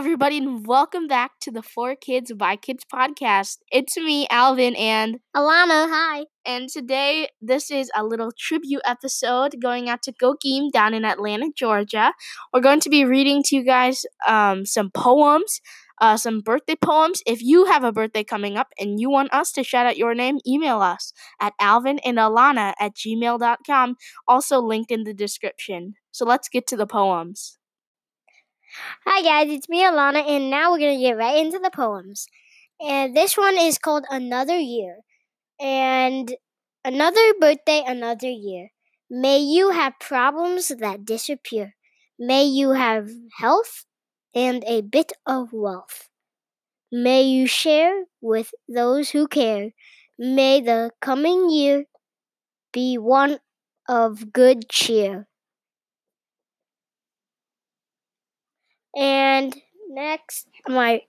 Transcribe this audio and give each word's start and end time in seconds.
everybody, 0.00 0.38
and 0.38 0.66
welcome 0.66 1.06
back 1.06 1.32
to 1.40 1.50
the 1.50 1.62
For 1.62 1.94
Kids 1.94 2.32
by 2.32 2.56
Kids 2.56 2.84
podcast. 2.90 3.58
It's 3.70 3.96
me, 3.96 4.26
Alvin, 4.30 4.74
and 4.76 5.18
Alana, 5.36 5.90
hi. 5.90 6.26
and 6.46 6.68
today 6.68 7.28
this 7.42 7.70
is 7.70 7.90
a 7.94 8.04
little 8.04 8.32
tribute 8.38 8.82
episode 8.86 9.56
going 9.60 9.88
out 9.88 10.02
to 10.04 10.12
Co 10.12 10.34
Kim 10.34 10.70
down 10.70 10.94
in 10.94 11.04
Atlanta, 11.04 11.50
Georgia. 11.54 12.14
We're 12.52 12.60
going 12.60 12.80
to 12.80 12.88
be 12.88 13.04
reading 13.04 13.42
to 13.44 13.56
you 13.56 13.64
guys 13.64 14.06
um, 14.26 14.64
some 14.64 14.90
poems, 14.90 15.60
uh, 16.00 16.16
some 16.16 16.40
birthday 16.40 16.76
poems. 16.76 17.20
If 17.26 17.42
you 17.42 17.66
have 17.66 17.84
a 17.84 17.92
birthday 17.92 18.24
coming 18.24 18.56
up 18.56 18.68
and 18.78 18.98
you 19.00 19.10
want 19.10 19.34
us 19.34 19.52
to 19.52 19.62
shout 19.62 19.86
out 19.86 19.98
your 19.98 20.14
name, 20.14 20.38
email 20.46 20.80
us 20.80 21.12
at 21.40 21.52
alvin 21.60 21.98
and 22.00 22.16
alana 22.16 22.74
at 22.80 22.94
gmail.com, 22.96 23.96
also 24.26 24.60
linked 24.60 24.90
in 24.90 25.04
the 25.04 25.14
description. 25.14 25.94
So 26.10 26.24
let's 26.24 26.48
get 26.48 26.66
to 26.68 26.76
the 26.76 26.86
poems. 26.86 27.59
Hi 28.86 29.22
guys, 29.22 29.52
it's 29.52 29.68
me, 29.68 29.82
Alana, 29.84 30.26
and 30.26 30.50
now 30.50 30.72
we're 30.72 30.78
gonna 30.78 30.98
get 30.98 31.16
right 31.16 31.36
into 31.36 31.58
the 31.58 31.70
poems. 31.70 32.26
And 32.80 33.16
this 33.16 33.36
one 33.36 33.58
is 33.58 33.78
called 33.78 34.06
Another 34.10 34.58
Year. 34.58 35.00
And 35.60 36.34
another 36.84 37.34
birthday, 37.40 37.84
another 37.86 38.28
year. 38.30 38.70
May 39.10 39.38
you 39.38 39.70
have 39.70 39.94
problems 40.00 40.68
that 40.68 41.04
disappear. 41.06 41.76
May 42.18 42.44
you 42.44 42.72
have 42.72 43.10
health 43.38 43.86
and 44.34 44.64
a 44.66 44.82
bit 44.82 45.12
of 45.26 45.52
wealth. 45.52 46.08
May 46.92 47.22
you 47.22 47.46
share 47.48 48.04
with 48.22 48.54
those 48.68 49.10
who 49.10 49.28
care. 49.28 49.72
May 50.18 50.60
the 50.60 50.92
coming 51.00 51.50
year 51.50 51.86
be 52.72 52.98
one 52.98 53.40
of 53.88 54.32
good 54.32 54.68
cheer. 54.70 55.28
And 58.96 59.60
next, 59.88 60.46
my 60.68 61.02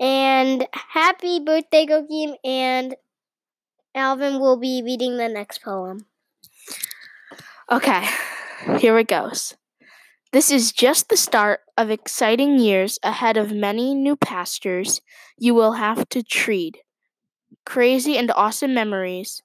and 0.00 0.66
happy 0.72 1.40
birthday, 1.40 1.86
Co 1.86 2.04
Kim, 2.06 2.34
and 2.44 2.96
Alvin 3.94 4.40
will 4.40 4.56
be 4.56 4.82
reading 4.82 5.16
the 5.16 5.28
next 5.28 5.62
poem. 5.62 6.06
Okay, 7.70 8.04
here 8.78 8.98
it 8.98 9.08
goes. 9.08 9.54
This 10.32 10.50
is 10.50 10.72
just 10.72 11.08
the 11.08 11.16
start 11.16 11.60
of 11.78 11.90
exciting 11.90 12.58
years 12.58 12.98
ahead 13.02 13.36
of 13.36 13.52
many 13.52 13.94
new 13.94 14.16
pastures 14.16 15.00
you 15.38 15.54
will 15.54 15.74
have 15.74 16.08
to 16.10 16.22
treat. 16.22 16.78
Crazy 17.66 18.16
and 18.18 18.30
awesome 18.32 18.74
memories, 18.74 19.42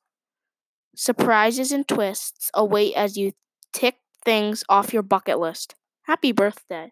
surprises 0.96 1.72
and 1.72 1.88
twists 1.88 2.50
await 2.54 2.96
as 2.96 3.18
you 3.18 3.34
tick 3.74 3.98
things 4.24 4.64
off 4.70 4.94
your 4.94 5.04
bucket 5.04 5.40
list. 5.40 5.76
Happy 6.04 6.32
birthday. 6.32 6.92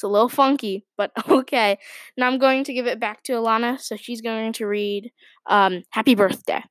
It's 0.00 0.04
a 0.04 0.08
little 0.08 0.30
funky, 0.30 0.86
but 0.96 1.12
okay. 1.28 1.78
Now 2.16 2.26
I'm 2.26 2.38
going 2.38 2.64
to 2.64 2.72
give 2.72 2.86
it 2.86 2.98
back 2.98 3.22
to 3.24 3.32
Alana, 3.32 3.78
so 3.78 3.96
she's 3.96 4.22
going 4.22 4.54
to 4.54 4.66
read 4.66 5.12
um, 5.46 5.82
Happy 5.90 6.14
Birthday. 6.14 6.64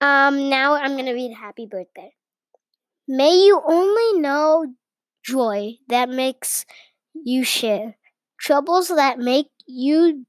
Um, 0.00 0.48
now 0.48 0.74
I'm 0.74 0.96
gonna 0.96 1.12
read 1.12 1.34
Happy 1.34 1.66
Birthday. 1.66 2.12
May 3.08 3.34
you 3.34 3.60
only 3.66 4.20
know 4.20 4.74
joy 5.24 5.78
that 5.88 6.08
makes 6.08 6.64
you 7.14 7.44
share, 7.44 7.96
troubles 8.40 8.88
that 8.88 9.18
make 9.18 9.48
you 9.66 10.26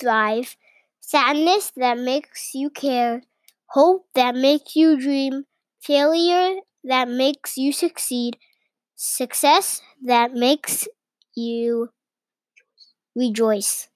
thrive, 0.00 0.56
sadness 1.00 1.72
that 1.76 1.98
makes 1.98 2.54
you 2.54 2.70
care, 2.70 3.22
hope 3.70 4.06
that 4.14 4.34
makes 4.36 4.76
you 4.76 4.98
dream, 5.00 5.44
failure 5.80 6.60
that 6.84 7.08
makes 7.08 7.56
you 7.56 7.72
succeed, 7.72 8.38
success 9.02 9.82
that 10.02 10.34
makes 10.34 10.86
you 11.34 11.90
rejoice, 13.14 13.88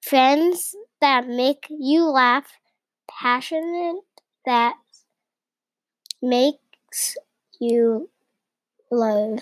friends 0.00 0.74
that 1.00 1.26
make 1.28 1.66
you 1.70 2.04
laugh, 2.06 2.58
passionate 3.08 4.02
that 4.46 4.76
makes 6.22 7.16
you 7.60 8.08
love. 8.90 9.40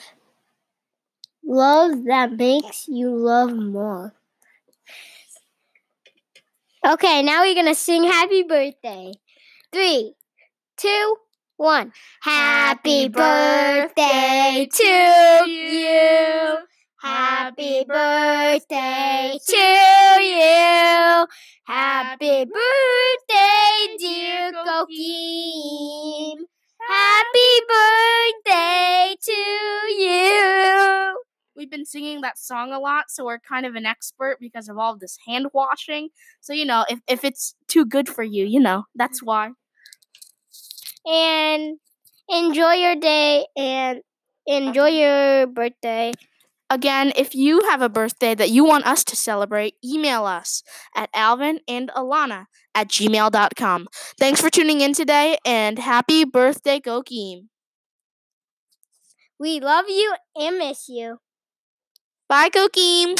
Love 1.44 2.04
that 2.04 2.32
makes 2.32 2.88
you 2.88 3.14
love 3.14 3.52
more. 3.52 4.14
Okay, 6.86 7.22
now 7.22 7.42
we're 7.42 7.54
gonna 7.54 7.74
sing 7.74 8.04
happy 8.04 8.42
birthday. 8.42 9.12
Three, 9.72 10.14
two, 10.76 11.16
one. 11.60 11.92
Happy 12.22 13.08
birthday 13.08 14.66
to 14.72 15.50
you. 15.50 16.58
Happy 17.00 17.84
birthday 17.86 19.38
to 19.46 20.22
you. 20.22 21.26
Happy 21.64 22.46
birthday, 22.46 23.96
dear 23.98 24.52
Co 24.52 24.86
Kim. 24.86 26.46
Happy 26.88 27.52
birthday 27.68 29.14
to 29.22 29.32
you. 29.92 31.22
We've 31.54 31.70
been 31.70 31.84
singing 31.84 32.22
that 32.22 32.38
song 32.38 32.72
a 32.72 32.78
lot, 32.78 33.10
so 33.10 33.26
we're 33.26 33.38
kind 33.38 33.66
of 33.66 33.74
an 33.74 33.84
expert 33.84 34.38
because 34.40 34.70
of 34.70 34.78
all 34.78 34.96
this 34.96 35.18
hand 35.26 35.48
washing. 35.52 36.08
So, 36.40 36.54
you 36.54 36.64
know, 36.64 36.86
if, 36.88 37.00
if 37.06 37.22
it's 37.22 37.54
too 37.68 37.84
good 37.84 38.08
for 38.08 38.22
you, 38.22 38.46
you 38.46 38.60
know, 38.60 38.84
that's 38.94 39.22
why. 39.22 39.50
And 41.06 41.78
enjoy 42.28 42.74
your 42.74 42.96
day 42.96 43.46
and 43.56 44.00
enjoy 44.46 44.88
your 44.88 45.46
birthday. 45.46 46.12
Again, 46.72 47.12
if 47.16 47.34
you 47.34 47.62
have 47.68 47.82
a 47.82 47.88
birthday 47.88 48.34
that 48.36 48.50
you 48.50 48.64
want 48.64 48.86
us 48.86 49.02
to 49.04 49.16
celebrate, 49.16 49.74
email 49.84 50.24
us 50.24 50.62
at 50.94 51.10
alvin 51.12 51.60
and 51.66 51.90
alana 51.90 52.46
at 52.76 52.88
gmail.com. 52.88 53.88
Thanks 54.18 54.40
for 54.40 54.50
tuning 54.50 54.80
in 54.80 54.94
today 54.94 55.38
and 55.44 55.80
happy 55.80 56.24
birthday, 56.24 56.78
Co 56.78 57.02
Kim. 57.02 57.50
We 59.40 59.58
love 59.58 59.86
you 59.88 60.14
and 60.36 60.58
miss 60.58 60.88
you. 60.88 61.18
Bye, 62.28 62.50
Co 62.50 62.68
Kim. 62.68 63.16